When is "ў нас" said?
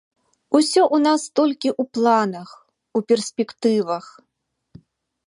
0.95-1.21